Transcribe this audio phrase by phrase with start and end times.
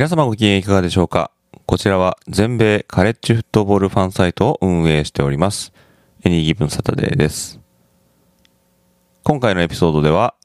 [0.00, 1.30] 皆様ご機嫌いかがでしょうか？
[1.66, 5.74] こちらは全米カレッジフットボールファンサイトを運営しております。
[6.24, 7.60] エニーギブンサタデーです。
[9.24, 10.36] 今回のエピソードでは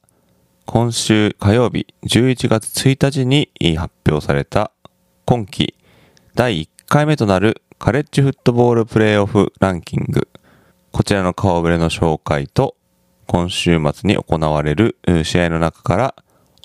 [0.66, 4.72] 今週火曜日11月1日に発表された
[5.24, 5.74] 今季
[6.34, 10.28] 第1回目となるカレッジフットボールプレイオフランキング。
[10.92, 12.76] こちらの顔ぶれの紹介と
[13.26, 16.14] 今週末に行われる試合の中から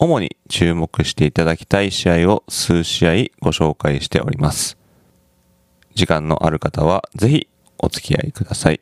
[0.04, 4.80] 主に注目していただきたい試合を数試合ご紹介しております。
[5.94, 8.82] 時間のある方はぜひお付き合いください。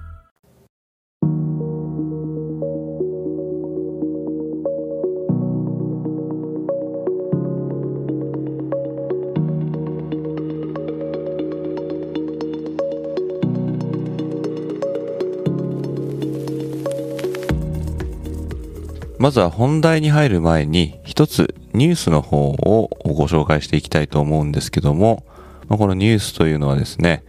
[19.21, 25.23] まずは本題に入る前に一つニュースの方をご紹介していきたいと思うんですけども、
[25.69, 27.23] まこのニュースというのはですね、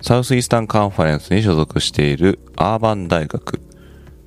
[0.00, 3.60] サウスイースタンカンファレンスに所属しているアーバン大学、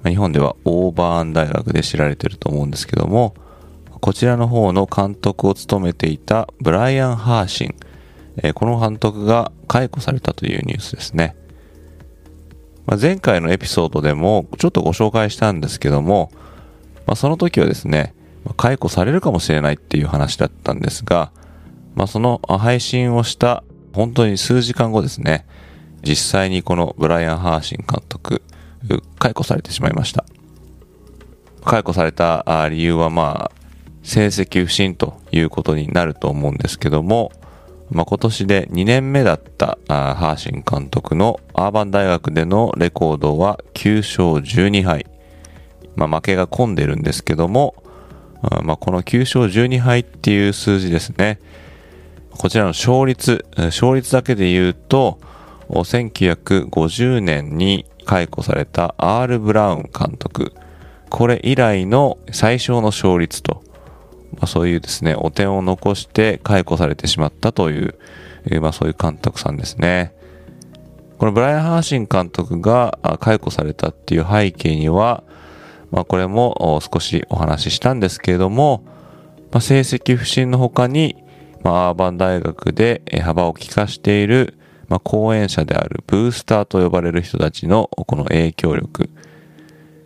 [0.05, 3.33] 日本ではオーバーン大学で知られていると思うんですけども、
[3.99, 11.35] こちらの方の監督を務めていたブライアン・ハーシン、この監督が解雇されたというニュースですね。
[12.85, 16.31] ま前回のエピソードでもちょっとご紹介したんですけども、
[17.07, 18.13] まあ、その時はですね、
[18.57, 21.31] 解雇されるかもしれないっていう話だったんですが、
[21.95, 23.63] まあ、その配信をした
[23.94, 25.47] 本当に数時間後ですね、
[26.03, 28.44] 実際にこのブライアン・ハーシン監督、
[29.18, 30.25] 解雇されてしまいました。
[31.63, 33.57] 解雇された理由はまあ、
[34.03, 37.31] 成績不振ということになると思うんですけども、
[37.89, 45.06] まあ、今年で2年目だったハーシン監督のアーバン大学でのレコードは9勝12敗。
[45.97, 47.75] まあ、負けが込んでるんですけども、
[48.63, 51.39] まあ、この9勝12敗っていう数字ですね。
[52.29, 55.19] こちらの勝率、勝率だけで言うと、
[55.69, 59.39] 1950年に解雇された R.
[59.39, 60.53] ブラウン監督。
[61.09, 63.63] これ以来の最小の勝率と、
[64.33, 67.95] まあ、そういうですね、汚点を残して解雇されてしまったという、
[68.61, 70.13] まあ、そういう監督さんですね。
[71.17, 75.23] このブライアン・ハーシン監督が解雇されたっていう背景には、
[75.91, 78.83] まあ、これも少しお話ししたんですけれども、
[79.51, 81.15] まあ、成績不振の他に、
[81.63, 84.57] まあ、アーバン大学で幅を利かしている、
[84.89, 89.09] まあ、講演者であるブースターと呼ばれる人たちのこの影響力、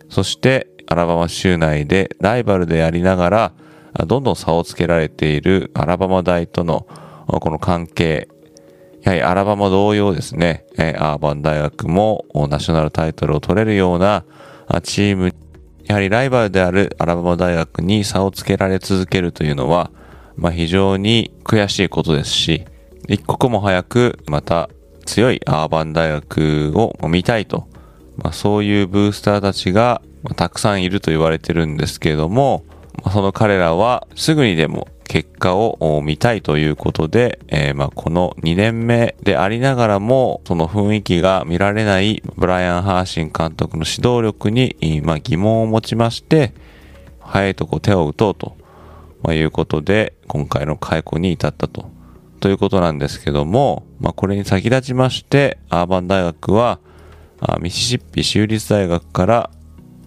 [0.08, 3.52] そしてアラバマ州内でライバルでありながら、
[4.06, 6.86] どんどん差をつけられているアラバマ大との
[7.26, 8.28] この関係、
[9.02, 14.24] やはりアラバマ同様ですね、アーバン大学もナショナルタイトルを取れるような
[14.82, 15.34] チーム
[15.92, 19.90] やはりライバルであるアラバマ大学に差をつけられ続けるというのは、
[20.36, 22.64] まあ、非常に悔しいことですし、
[23.08, 24.70] 一刻も早くまた
[25.04, 27.68] 強いアーバン大学を見たいと、
[28.16, 30.00] まあ、そういうブースターたちが
[30.34, 32.64] たくさんいると言われてるんですけれども、
[33.04, 46.54] ま、その彼らはすぐにでも結果を見たいということで、えー、まあこの2年目でありながらも、その雰囲気が見られないブライアン・ハーシン監督の指導力に、まあ、疑問を持ちまして、
[47.20, 48.56] 早いとこ手を打とうと、
[49.22, 51.90] ま、いうことで、今回の解雇に至ったと。
[52.40, 56.80] ということなんですけども、まあ、これに先立ちまして、アーバン大学は、
[57.60, 59.50] ミシシッピ州立大学から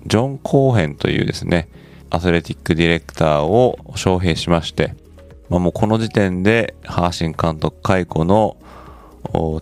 [0.08, 1.70] ジョン・コーヘンというですね、
[2.16, 4.96] アスレティックディレクターを招聘しまして、
[5.50, 8.56] まあ、もうこの時点でハーシン監督解雇の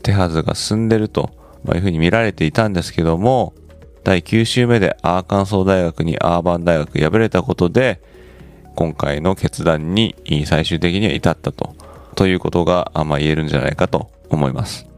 [0.04, 1.32] 手はずが進んでると
[1.74, 3.56] いうふうに見られていたんですけども、
[4.04, 8.00] 第9週目でアーカンソー大学にアーバン大学敗れたことで、
[8.76, 10.16] 今回の決断に
[10.46, 11.76] 最終的には至ったと、
[12.16, 14.93] ということが、ま、言えるんじゃないかと思います。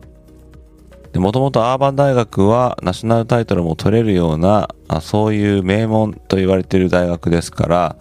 [1.20, 7.96] もともとアーバン大学はナショナルタイトルも取れるような、あそういう名門と言われている大学ですから、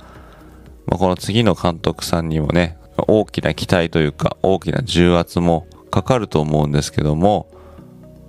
[0.87, 7.49] まあ、この次の監督さんにもね、大きな期待というか大きな重圧もかかると思うんですけども、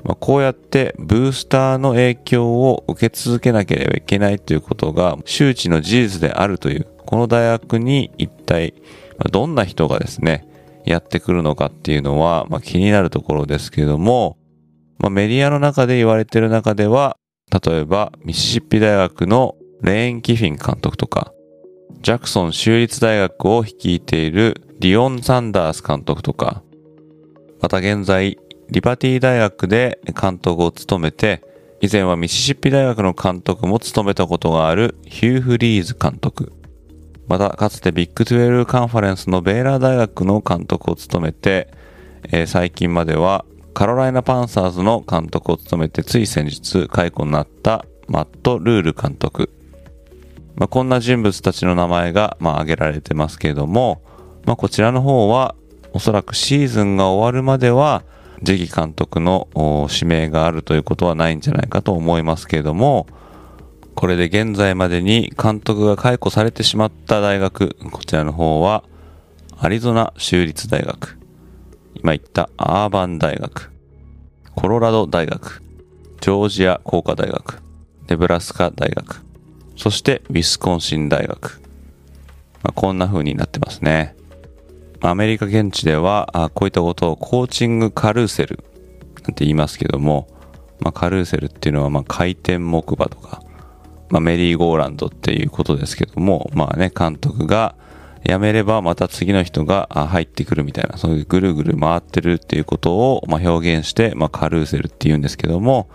[0.03, 8.75] まあ、こうやってブースターの影響を受け続けなければいけないということが周知の事実であるという、この大学に一体
[9.31, 10.47] どんな人がですね、
[10.85, 14.37] やってくるのかっていうのは、まあ、気になるところですけども、
[14.99, 17.17] まあ、メディアの中で言われている中では、
[17.51, 21.31] 例えばミシシッピ大学のレーン・キフィン監督とか、
[22.01, 26.63] ジャクソン州立大学を率いているディオン・サンダース監督とか、
[27.61, 28.37] また現在、
[28.69, 31.43] リバティ大学で監督を務めて、
[31.81, 36.51] 以前はミシシッピ大学の監督も務めたことがあるヒュー・フリーズ監督。
[37.27, 41.69] また、かつてビッグ12カンファレンスのベイラー大学の監督を務めて、
[42.31, 43.45] えー、最近までは
[43.75, 49.49] カロライナ・パンサーズの監督を務めてつい先日解雇になったマット・ルール監督。
[50.55, 54.01] まあ、こんな人物たちの名前が、まあ、挙げられてますけれども、
[54.45, 55.55] まあ、こちらの方は
[55.91, 58.03] おそらくシーズンが終わるまでは
[58.45, 59.49] 次期監督の
[59.91, 63.07] 指名があるということはないんじゃないかと思いますけれども、
[63.93, 68.85] これで現在までに監督が解雇されてしまった大学、こちらの方は
[69.59, 71.17] アリゾナ州立大学、
[71.95, 73.71] 今言ったアーバン大学、
[74.55, 75.61] コロラド大学、
[76.21, 77.61] ジョージア工科大学、
[78.09, 79.23] ネブラスカ大学、
[79.75, 81.61] そしてウィスコンシン大学。
[82.63, 84.15] まあ、こんな風になってますね。
[85.01, 88.63] アメリカ現地では、こういったことをコーチングカルーセル
[89.23, 90.27] なんて言いますけども、
[90.79, 93.41] まあ、カルーセルっていうのはま回転木馬とか、
[94.09, 97.75] まあ、メリーゴーランドっていうことですけども、まあね、監督が
[98.27, 105.89] 辞めればまた次の人が入ってくるみたいな、そういうぐるぐる回ってるっていうことをま表現して、まあ、カルーセルって言うんですけども、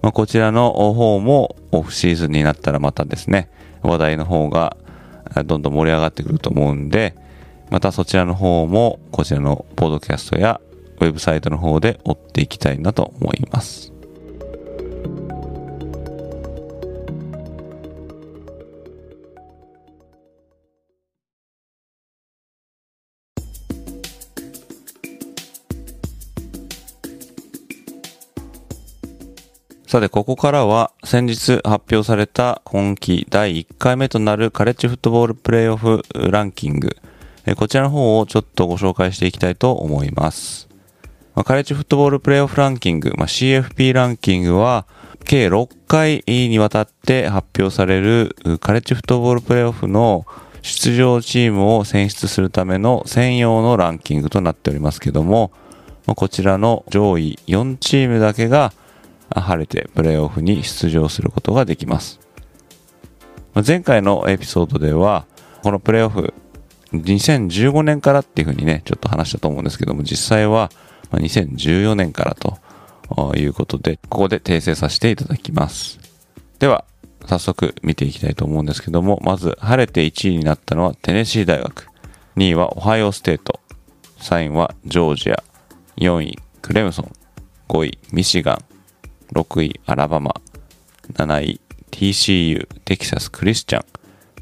[0.00, 3.50] まあ、こちらの方もオフシーズンになったらまたですね、
[3.82, 4.76] 話題の方が
[5.46, 7.16] どんどん盛り上がってくると思うんで、
[7.70, 10.60] またそちらの方もこちらのポッドキャストや
[11.00, 13.93] ウェブサイトの方で追っていきたいなと思います。
[29.94, 36.96] さて、ここからは先日発表された今季第1回目となるカレッジフットボールプレイオフランキング。
[37.54, 40.68] こちらの方をちょっとご紹介していきたいと思います。
[41.44, 44.84] カレッジフットボールプレイオフランキング、まあ、CFP ランキングは
[45.24, 50.26] 計6回にわたって発表されるカレッジフットボールプレイオフの
[50.62, 55.52] 出場チームを選出するための専用のランキングとなっておりますけども、
[56.04, 58.72] こちらの上位4チームだけが
[59.30, 62.20] 晴れてプレーオフに出場することができます。
[63.66, 65.26] 前回のエピソードでは、
[65.62, 66.34] このプレーオフ、
[66.92, 70.70] 2015年からっていうふうにね、ちょっと話したと思うんですけども、実際は
[71.12, 72.58] 2014年からと
[73.36, 75.98] いうことで、ここで訂正させていただきます。
[76.58, 76.84] では、
[77.26, 81.88] 早速見ていきたいと思うんですけども、まず晴れて1位になったのはテネシー大学、
[82.36, 83.60] 2位はオハイオステート、
[84.18, 85.42] 3位はジョージア、
[85.96, 87.12] 4位クレムソン、
[87.68, 88.58] 5位ミシガン、
[89.32, 90.34] 6位アラバマ、
[91.12, 93.84] 7位 TCU テキサスクリスチャン、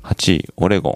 [0.02, 0.94] 8位オレゴン、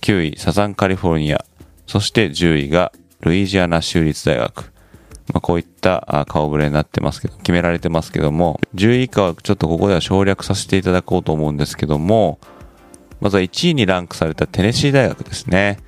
[0.00, 1.44] 9位サザンカリフォルニア、
[1.86, 4.72] そして10位がルイジアナ州立大学。
[5.32, 12.38] まあ、こういった顔ぶれになってますけど、決められてますけども、10位以下はちょっとここでは省略させていただこうと思うんですけども、
[13.20, 15.78] まずは1位にランクされたテネシー大学ですね。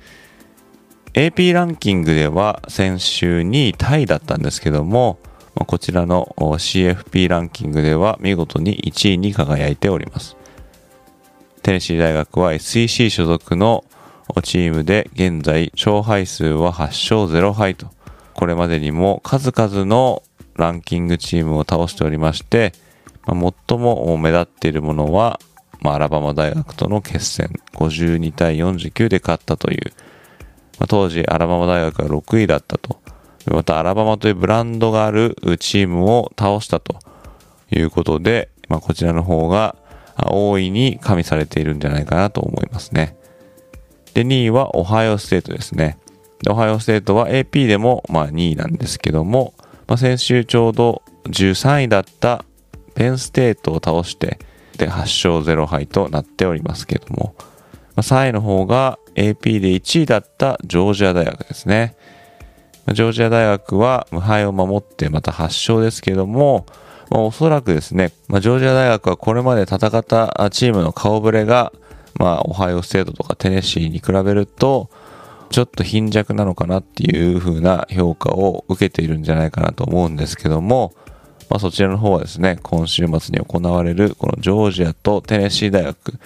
[1.13, 5.19] AP ランキングでは先週2位タイだったんですけども、
[5.57, 10.37] まあ、こちらの CFP ランキングでは見事に1位に輝いております。
[11.63, 13.83] テネシー大学は SEC 所属の
[14.43, 17.87] チームで現在勝敗数は8勝0敗と、
[18.35, 20.21] これまでにも数々の
[20.57, 22.71] ランキングチームを倒しておりまして、
[23.25, 25.39] まあ、最も目立っているものは、
[25.81, 29.91] まあ、アラバマ大学との決戦52対49で勝ったという、
[30.77, 33.01] まあ、当時アラバマ大学が6位だったと
[33.51, 36.99] またアラバマというブランドがあるチームを倒したと
[37.71, 39.75] いうことで、まあ、こちらの方が
[40.17, 43.15] 大いに加味されているんじゃないかなと思いますね。
[44.13, 45.97] で、2位はオハイオステートですね。
[46.41, 49.53] でオハイオステートは AP でもまあ2位なんですけども、
[49.87, 52.43] まあ、先週ちょうど13位だった
[52.95, 54.39] ペンステートを倒して、
[54.77, 57.43] で、8勝0敗となっておりますけども、ま
[57.97, 61.95] あ、3位の方が AP で1位だったジョージア大学ですね。
[62.93, 66.65] ジョージア大学は無敗を守ってまた8勝ですけども、
[67.09, 71.73] まあ、おそらくですね、まあ、ジョージア大学はこれまで戦ったチームの顔ぶれが、
[72.17, 74.89] まあ、オハイオステートとかテネシーに比べると、
[75.49, 80.93] ちょっと貧弱なのかなっていう風な評価を受けているんじゃないかなと思うんですけども、
[81.49, 86.19] まあ、そちらの方はですね、今週末に行われるこのジョージアとテネシー大学、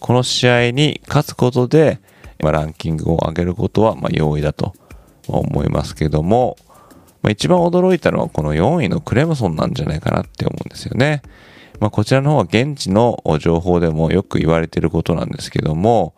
[0.00, 1.98] この試合に勝つことで、
[2.40, 4.74] まあ、ランキングを上げることはま容易だと
[5.28, 6.56] 思いますけども、
[7.22, 11.22] まあ、一番驚いたのはこの4位のクレムソンなんじゃないかなって思うんですよね。
[11.80, 16.14] まあ、こちらの方は現地の情報でもよく言われていることなんですけども、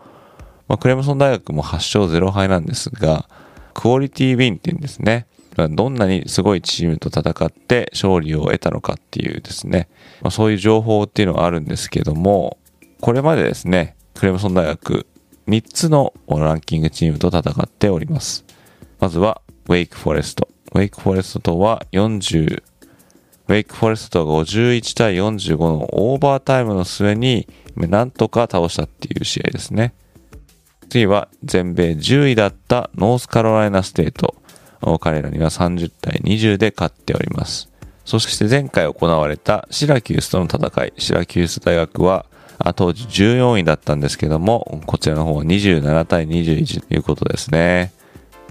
[0.68, 3.28] まあ、クレムソン大学も8勝0敗なんですが、
[3.72, 5.26] クオリティウィンっていうんですね。
[5.70, 9.88] どんなにすごいチームと戦って勝利を得たのかっていうですね、
[10.20, 12.58] まあ、そういう情報っていうのがあるんですけども、
[13.00, 15.06] これまでですね、クレムソン大学
[15.48, 18.45] 3つのランキングチームと戦っております。
[18.98, 20.48] まずは、ウェイクフォレスト。
[20.74, 22.62] ウェイクフォレストとは40、
[23.48, 29.94] ウェイクフォレストが51対45のオーバータイムの末になんとか倒したっていう試合ですね。
[30.88, 34.34] 次は全米10位だったノースカロライナステート。
[35.00, 37.70] 彼らには30対20で勝っております。
[38.04, 42.26] そして前回行われたシラキュースとの戦い、シラキュース大学は
[42.76, 47.92] 当時14位だったんですけども、こちらの方は27対21ということですね。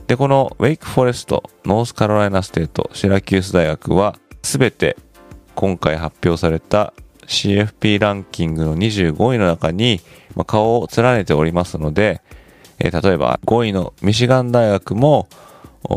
[0.07, 4.97] で、このウェイクフォレスト、ノースカロライナステート、シラキュース大学は全て
[5.55, 6.93] 今回発表された
[7.25, 9.99] CFP ランキングの25位の中に
[10.45, 12.21] 顔を連ねておりますので、
[12.77, 15.27] 例えば5位のミシガン大学も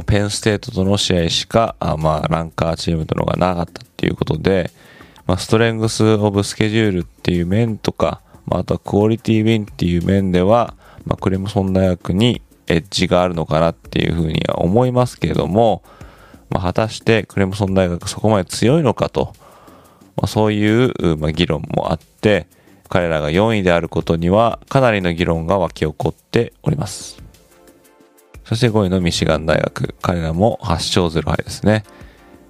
[0.06, 4.70] ペンステートとの試合しか、まあ、ランカーチームとのがなかったっていうことで、
[5.26, 10.74] まあ、ストレングス・オブ・スケジュールっていう面とか、まあ、あとはクオリティ・ウィンっていう面では、
[11.04, 15.82] まあ、クレムソン大学にエッジがあるのかなっていうふうには思いますけれども、
[16.50, 19.32] まあ、果たしてクレムソン大学そこまで強いのかと、
[20.16, 22.46] まあ、そういう、ま、議論もあって、
[22.88, 27.22] 彼らが4位であることにはかなりの議論が沸き起こっております。
[28.44, 29.94] そして5位のミシガン大学。
[30.00, 31.84] 彼らも8勝0敗ですね。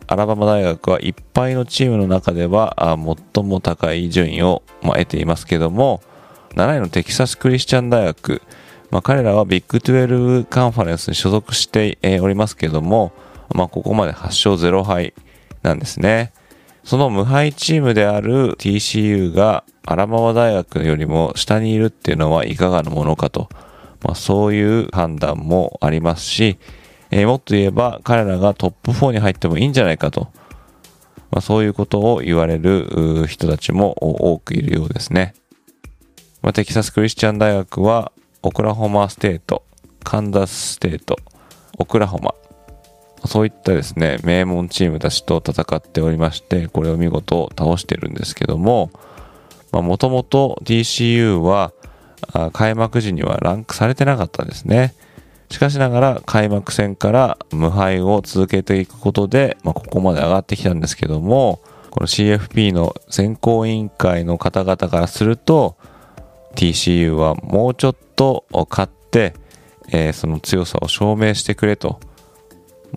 [0.07, 2.97] アラバマ大学はいっぱいのチームの中では
[3.35, 6.01] 最も高い順位を、ま得ていますけども、
[6.55, 8.41] 7位のテキサスクリスチャン大学。
[8.91, 13.13] まあ、彼らはビッグ12カンファレンスに所属しておりますけども、
[13.55, 15.15] まあ、ここまで8勝0敗
[15.63, 16.33] なんですね。
[16.85, 23.49] その無敗チームである TCU がアラバマ大学よりも下にいるっていうのはいかがなものかと。
[24.03, 26.59] まあ、そういう判断もありますし、
[27.11, 30.29] えー、もっと言えば彼らがトップ4に入ってもいいんじゃないかと、
[31.31, 33.93] まあ、そういうことを言われる人たちも
[34.33, 35.35] 多くいるようですね。
[36.43, 39.65] まあ、テキサスクリスチャン大学はオクラホマステート、
[40.05, 41.17] カンザスステート、
[41.79, 42.35] オクラホマ、
[43.27, 48.91] そういったですね、名門チームたちと戦っておりまして、これを見事倒してるんですけども、
[49.73, 51.73] もともと TCU は
[52.53, 54.95] 開幕時にはランクされてなかったんですね。
[55.51, 65.77] しかしながら開幕戦から無敗を続けていくことで、まあ、ここまで上がってきたんですけども、この CFP の選考委員会の方々からすると、
[66.55, 69.33] TCU はもうちょっと勝って、
[69.91, 72.01] えー、その強さを証明してくれと、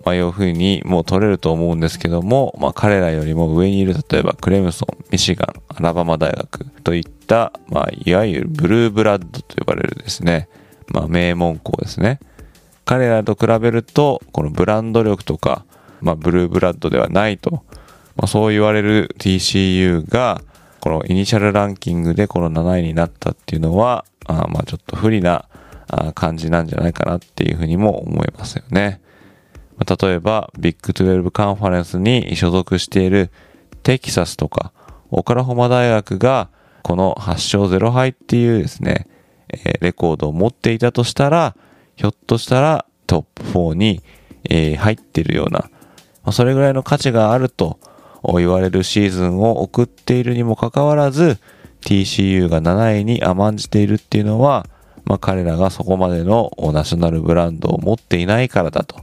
[0.04, 10.48] まあ、いうふうにもう取れると思うんですけども、まあ、彼らよりも上にいる例えばクレムソン、ミシガン、アラバマ大学といった、まあ、いわゆるブルーブラッドと呼ばれるですね、
[10.88, 12.18] まあ、名門校ですね。
[12.84, 15.64] 彼らと比べると、このブランド力とか、
[16.00, 17.62] まあ、ブルーブラッドではないと、
[18.16, 20.42] まあ、そう言われる TCU が、
[20.82, 25.48] このイニシャルランキングでこの7位になったっていうのは、あまあちょっと不利な
[26.16, 29.00] 感じなんじゃないかなっていうふうにも思いますよね。
[29.78, 33.30] 例えば、ビッグ12カンファレンスに所属している
[33.84, 34.72] テキサスとか、
[35.12, 36.48] オカラホマ大学が、
[36.82, 39.06] この8勝0敗っていうですね、
[39.50, 41.54] えレコードを持っていたとしたら、
[41.94, 44.02] ひょっとしたらトップ4に、
[44.50, 45.70] え入ってるような、
[46.24, 47.78] まそれぐらいの価値があると
[48.24, 51.38] 言われるシーズンを送っているにもかかわらず、
[51.80, 54.66] TCU が7位に甘んじているっていうのは、
[55.04, 58.96] まあ、彼らがそこまでのナショナルブランドを持っていないからだと。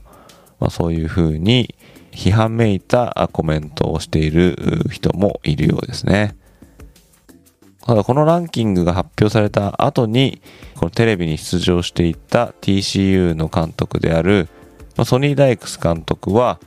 [0.58, 1.74] まあ、そういうふうに
[2.12, 4.56] 批判めいたコメントをしている
[4.90, 6.36] 人もいるようですね。
[7.86, 10.40] ただこのランキングが発表された後に、
[10.76, 14.48] このテレビに出場していた TCU の監督である、
[14.96, 16.60] ま、ソニー・ダイクス監督は、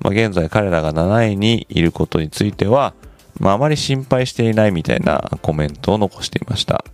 [0.00, 2.94] まあ、現在彼らが7位にいることについては、
[3.38, 6.84] まあ、あまり心配していないみたいなコメントを残していました。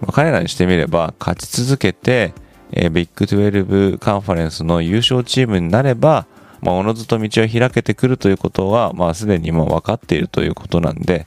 [0.00, 2.32] まあ彼らにしてみれば勝ち続けて、
[2.72, 6.26] えービッグ12カンファレンスの優勝チームになれば、
[6.60, 11.26] まあ、おのずと道を開けてくるということは、まあ、すでにもう分かっているということなんで、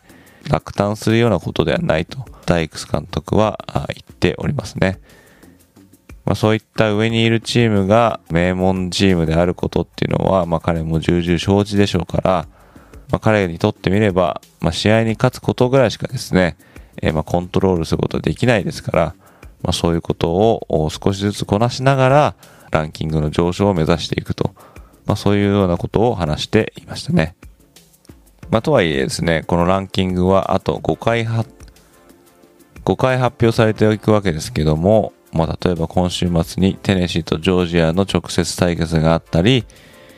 [0.49, 3.59] 落胆するようなことではないと、ダイクス監督は
[3.89, 4.99] 言っておりますね。
[6.27, 12.47] まあ、そういった上にいるチームが名門チームであることっていうのは、まあ、彼も重々承知でしょうから、
[13.09, 16.57] まあ、彼にとってみれば、まあ、試合に勝つことぐらいしかですね、
[17.01, 19.15] えーまあコントロールすることはできないですから、
[19.61, 22.35] まあ、そういうことを少しずつこなしながら、
[22.71, 24.53] ランキングの上昇を目指していくと、
[25.05, 27.37] まあ、そういうようなことを話していましたね。
[28.49, 31.45] まあ、とはいえですね、このランキングはあと5回は、
[32.83, 39.65] 5回発表されていくわけですけども、まあ、例えば今週末にテネシーとジョージアの直接対決があったり、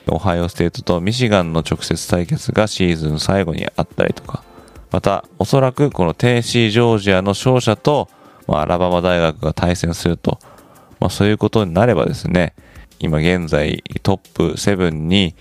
[0.08, 4.44] オハイオステートとミシガンの直接対決がシーズン最後にあったりとか、
[4.92, 8.10] また、おそらくこのテネシー・ジョージアの勝者と、
[8.48, 10.40] まあ、アラバマ大学が対戦すると、
[11.00, 12.54] まあ、そういうことになればですね、
[13.00, 15.36] 今現在トップ7に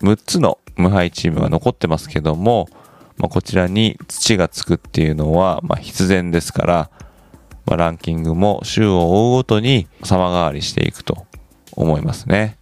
[0.00, 2.68] 6つの無敗チームが残ってますけども、
[3.16, 6.90] まあ、こちらに土がつくっていうのは、ま、必然ですから、
[7.68, 11.26] まあ、ランキングも週を追うごとに様変わりしていくと
[11.72, 12.56] 思いますね。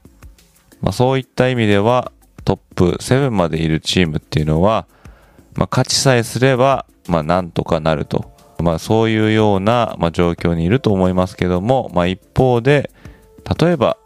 [0.81, 2.11] まあ、そういった意味では
[2.45, 4.89] トップ7までいるチームっていうのは、
[5.55, 8.35] まあ、勝ちさえすれば、まあ、なんとかなると。
[8.59, 12.91] まあ、そういうような、まあ、状況にいると思いますけども、まあ、一方で、
[13.61, 13.99] 例えば、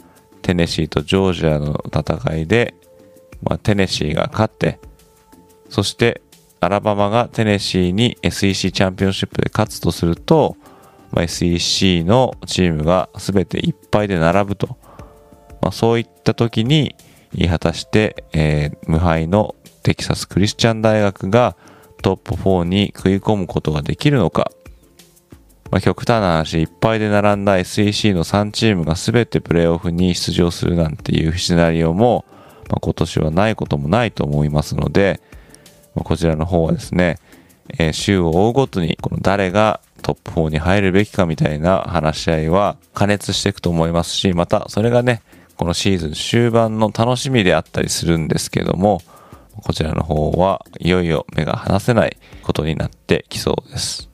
[0.43, 2.75] テネシーとジョージアの戦いで、
[3.43, 4.81] まあ、テネシーが勝って、
[5.69, 6.21] そして、
[6.61, 10.57] アラバマがテネシーに SEC チャンピオンシップで勝つとすると、
[11.13, 14.77] まあ、SEC のチームが全ていっぱいで並ぶと。
[15.61, 16.95] まあ、そういった時に、
[17.49, 21.57] 果たして、えー無敗のテキサスクリスチャン大学が
[22.03, 24.51] トップ4に食い込むことができるのか。
[25.71, 32.25] まあ、極端な話、いっぱいで並んだ SEC の3チームが全てプレーオフに出場するなんていうシナリオも、
[32.69, 35.21] まあ、今年はないこともないと思いますので、
[35.95, 37.19] まあ、こちらの方はですね、
[37.79, 45.23] えー週を追うごとにこの誰がトップ4に入るべきかみたいな話し合いは加熱していくと思いますし、またそれがね、
[45.57, 49.03] このシーズン終盤の楽しみであったりするんですけども、
[49.63, 54.10] こちらの方はいよいよ目が離せないことになってきそうです。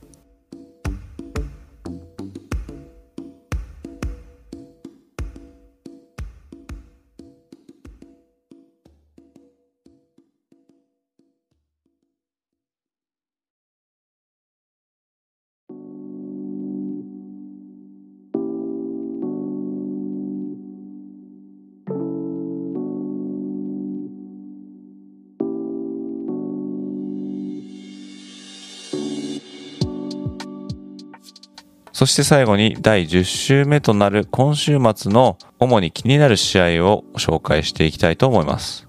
[31.96, 38.86] そして最後に第10週目となる今週末の主に気になる試合を紹介していきたいと思います。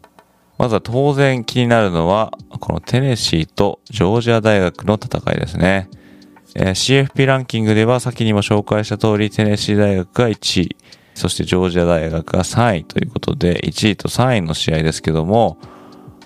[0.57, 5.89] まずは当然気になるのは、このテネシーとジョージア大学の戦いですね。
[6.53, 10.75] えー CFP ランキングでは先にも紹介した通りテネシー大学が1位、
[11.15, 15.57] そしてジョージア大学が3位ということで、1位と3位の試合ですけども、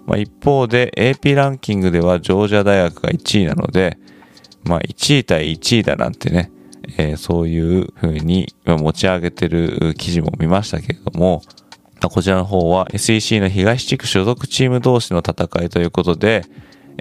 [0.08, 4.00] まあ、一方で AP ランキングではジョージア大学が1位なので、
[4.64, 6.52] まあ、1位対1位だなんてね、
[6.98, 11.42] えーそういう風に持ち上げてる記事も見ましたけれども、
[12.10, 16.44] こちらの方は SEC の東地区所属チーム同士の戦いということで、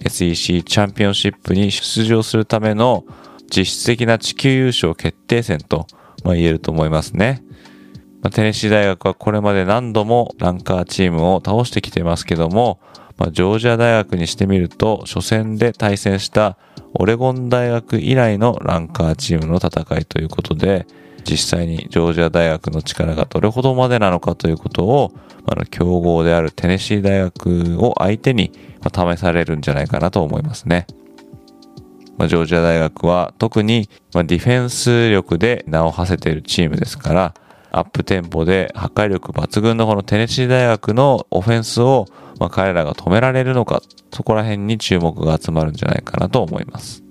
[0.04, 3.04] SEC チャンピオンシップに出場するための
[3.54, 5.86] 実質的な地球優勝決定戦と、
[6.24, 7.42] ま、言えると思いますね。
[8.22, 12.78] まテネシー大学はこれまで何度もランカーチームを倒してきてますけども、
[13.16, 16.58] ま、ジョージア大学にしてみると、初戦で対戦した
[17.00, 20.86] オレゴン大学以来のランカーチームの戦いということで、
[21.24, 25.10] 実際にジョージア大学の力がどれほどまでなのかということを、
[25.46, 30.86] あの、強豪であるテネシー大学を相手に、ま試されるんじゃないかなと思いますね。
[32.18, 37.34] ま、ジョージア大学は特に、ま、ディフェンス力で名を馳せているチームですから、
[37.70, 42.04] アップテンポで破壊力抜群のこのテネシー大学のオフェンスを、
[42.40, 47.05] まあ、彼らが止められるのか、そこら辺に注目が集まるんじゃないかなと思います。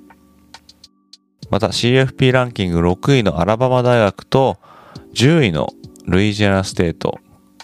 [1.51, 4.57] また CFP ランキング6位のアラバマ大学と
[5.13, 5.69] 10位の
[6.05, 7.19] ルイジアナステート、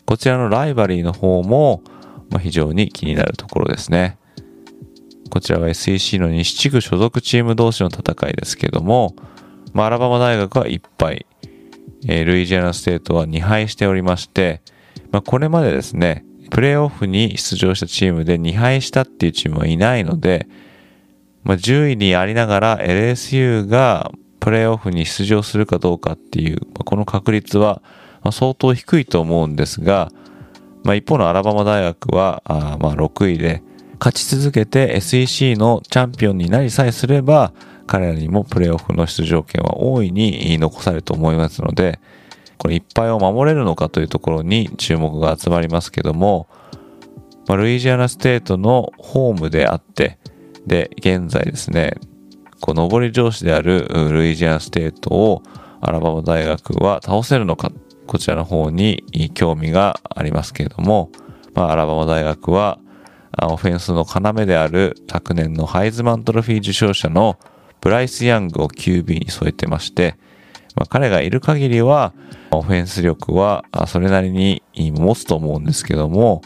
[0.05, 1.83] こちらの rivalry の方も、
[2.29, 4.19] まあ、非常に気になるところですね。
[5.31, 9.15] こちらは SEC の西地区所属チーム同士の戦いですけども、
[9.73, 11.25] まあ、アラバマ大学は1敗、
[12.07, 14.61] えールイジアナステートは2敗しておりまして、
[15.11, 20.47] まあ、これまでですね、プレーオフに出場したチームで2敗したっていうチームはいないので、
[21.43, 27.81] まあ、10位にありながら LSU がプレーオフに出場するかどうかっていう、まあこの確率は
[28.31, 30.11] 相当低いと思うんですが、
[30.83, 33.63] まあ、一方のアラバマ大学はあまあ6位で
[33.99, 37.53] 勝ち続けて SEC のチャンピオンになりさえすれば
[37.87, 41.99] 彼らにもプレーオフの出場権は大いに残されると思いますので
[42.57, 46.47] これいっぱいを守れるのかというところに注目が集まりますけども、
[47.47, 50.17] まあ、ルイジアナステートのホームであって
[50.65, 51.95] で現在ですね
[52.61, 55.43] こう上り調子であるルイジアナステートを
[55.81, 57.71] アラバマ大学は倒せるのか
[58.07, 61.11] こちらの方に興味がありますけれども、
[61.53, 62.79] まあ、アラバマ大学は
[63.43, 67.37] オフェンスの要である昨年のハイズマントロフィー受賞者の
[67.81, 70.15] ブライス・ヤングを QB に添えてまして、
[70.75, 72.13] まあ、彼がいる限りは
[72.57, 76.41] オフェンス力はそれなりに持つと思うんですけども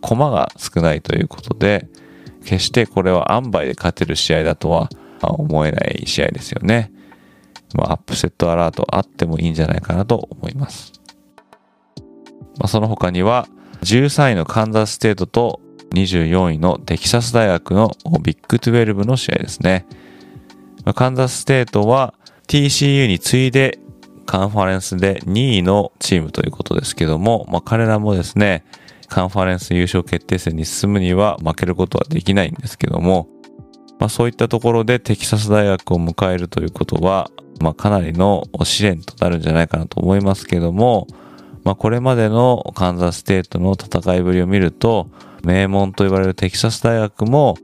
[0.00, 1.88] 駒が少ないということで
[2.44, 4.88] 決してこれは塩梅で勝てる試合だとは
[5.22, 6.92] 思えない試合ですよね。
[7.74, 10.92] ま、アップセットアラートあってもいいんじゃないかなと思います。
[12.58, 13.48] まあ、その他には
[13.82, 17.90] 13位のカンザスステートと24位のテキサス大学の
[18.22, 19.86] ビッグ12の試合ですね。
[20.94, 22.14] カンザスステートは
[22.46, 23.78] TCU に次いで
[24.26, 28.64] カンファレンスで2位のチームということですけども、まあ、彼らもですね、
[29.08, 33.28] カンファレンス優勝決定戦に進むには負けることはできないんですけども、
[33.98, 41.06] まあ、そういったところでテキサス大学を迎えるということは、まあ、かなりの試練となるんじゃないかなと思いますけども、
[41.64, 45.08] まあ、これまでのカンザスステートの戦いぶりを見ると、
[45.44, 47.56] 名門と言われるテキサス大学も、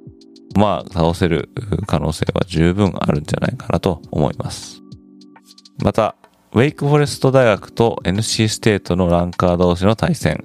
[0.56, 1.50] まあ、倒せる
[1.86, 4.82] 可能性は十分あるんじゃないかなと思います。
[5.82, 6.16] また、
[6.52, 10.44] ウェイクフォレスト大学と NC ステートのランカー同士の対戦。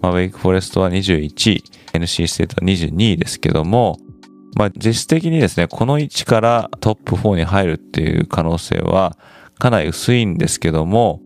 [0.00, 3.98] まあ、ウェイクフォレストは21位、NC ステートは22位ですけども、
[4.56, 9.18] まあ、実質的にですね、この位置からトップ4に入るっていう可能性は
[9.58, 11.20] かなり薄いんですけども、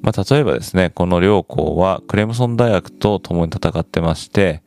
[0.00, 4.62] まあ、例えばですね、この両校はクレムソン大学と共に戦ってまして、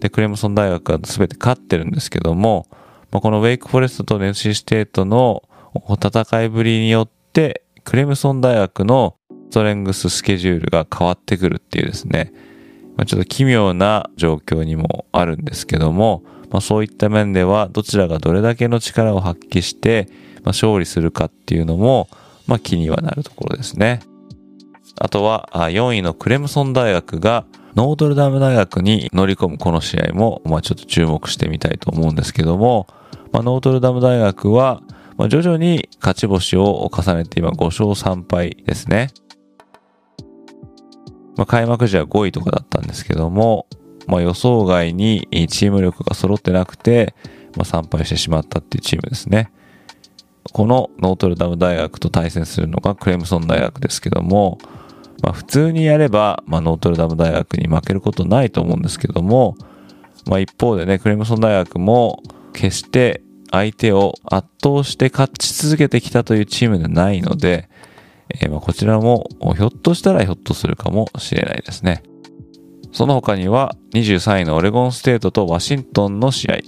[0.00, 2.68] で、クレムソン大学は全て勝ってるんですけども、
[3.10, 5.42] まあ、このウェイクフォレストと NC ステートの
[5.74, 9.16] 戦いぶりによって、クレムソン大学の
[9.50, 12.32] ストレングススケジュールが変わってくるっていうですね、
[12.96, 22.08] まあ、ちょっと奇妙な状況にもあるんですけども、まあ、そういった面ではどちらがどれだけの力を発揮して、まあ、勝利するかっていうのも、
[22.46, 24.00] まあ、気にはなるところですね。
[24.98, 32.86] あとは4位のクレムソン大学がノートルダム大学に乗り込むこの試合も、まあ、ちょっと注目してみたいと思うんですけども、
[33.32, 34.82] まあ、ノートルダム大学は、
[35.16, 39.10] まあ、徐々に勝ち星を重ねて今5勝3敗ですね。
[41.36, 43.66] まあ、開幕時は5位とかだったんですけども、
[44.06, 47.14] まあ、予想外にチーム力が揃ってなくて、
[47.56, 49.50] まあ、参拝してしまったっていうチームですね。
[50.52, 54.58] このノートルダム大学と対戦するのがクレムソン大学ですけども、
[55.22, 59.56] まあ、普通にやれば、まあ、ノートルダム大学に負けることないと思うんですけども、
[60.26, 62.22] まあ、一方でね、クレムソン大学も
[62.52, 63.23] 決して
[63.54, 67.68] 相手を圧倒して勝ち続けてきたというチームではないので、
[68.28, 72.02] えーまこちらもひょっとしたらひょっとするかもしれないですね。
[72.90, 76.58] その他には23位のオレゴンステートとワシントンの試合、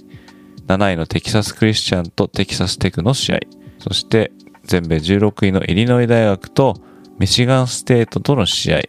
[0.67, 3.39] 7位のテキサスクリスチャンとテキサステクの試合、
[3.79, 4.31] そして
[4.63, 6.75] 全米16位のイリノイ大学と
[7.19, 8.81] ミシガンステートとの試合、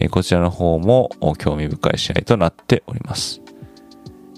[0.00, 3.42] えこちらの方も興味深い試合となっております。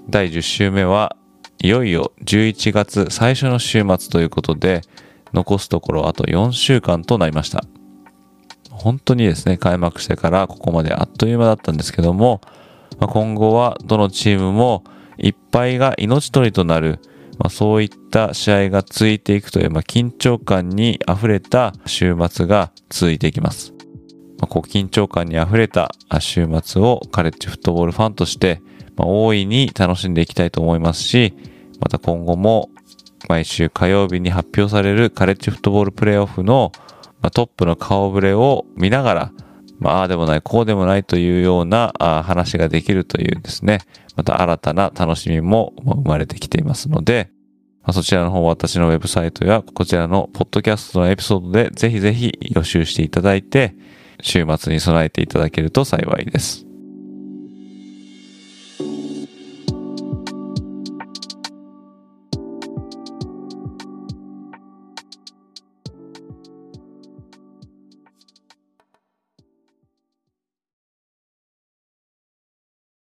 [0.09, 1.17] 第10週目は
[1.65, 4.83] いよいよ11月最初の週末ということで、
[5.33, 7.65] 残すところあと4週間となりました。
[8.71, 12.43] 本当にですね、開幕してからここまであっという間だったんですけども、
[12.99, 14.85] まあ、今後はどのチームも
[15.17, 17.01] いっぱいが命取りとなる、
[17.39, 23.73] まあ、そういった試合が続いていくという、まあ、緊張感に溢れた週末が続いていきます。
[24.37, 28.61] まあ、こう緊張感に溢れた週末をカレッジフットボールファンとして、
[28.97, 31.35] まあ、大いに楽しんでいきたいと思いますし、
[31.81, 32.71] また今後も
[33.29, 36.73] 毎週火曜日に発表されるカレッジフットボールプレーオフの、
[37.33, 39.33] トップの顔ぶれを見ながら、
[39.79, 41.95] まあ、あでもない、こうでもないというような
[42.27, 43.81] 話ができるというですね、
[44.17, 47.31] また新たな楽しみも生まれてきていますので、
[47.93, 53.75] そちらの方私のウェブサイトやこちらのポッドキャストのエピソードでぜひぜひ予習していただいて、
[54.23, 56.67] 週末に備えていただけると幸いです。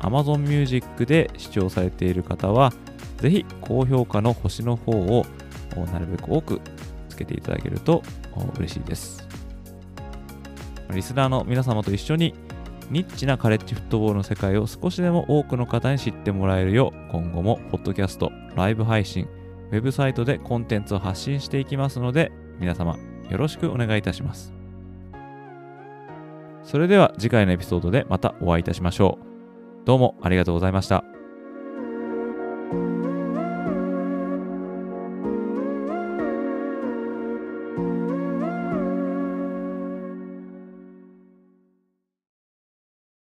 [0.00, 2.72] Amazon Music で視聴されている方は、
[3.18, 5.26] ぜひ高評価の星の方を
[5.92, 6.60] なるべく多く
[7.08, 8.02] つけていただけると
[8.58, 9.26] 嬉しいです。
[10.92, 12.34] リスナーの皆様と一緒に
[12.90, 19.28] ニッチなカレッジフットボールの世界を少しでも多くの方に知ってもらえるよう、今後もポッドキャスト、ライブ配信、
[19.70, 22.96] ウェブサイトでコンテンツを発信していきますので、皆様
[23.28, 24.54] よろしくお願いいたします。
[26.62, 29.27] それでは次回のエピソードでまたお会いいたしましょう。
[29.88, 31.17] どうもありがとうございました。